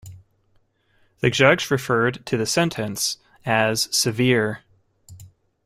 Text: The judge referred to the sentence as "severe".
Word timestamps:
The 1.19 1.29
judge 1.29 1.69
referred 1.69 2.25
to 2.25 2.35
the 2.35 2.47
sentence 2.47 3.19
as 3.45 3.87
"severe". 3.95 4.63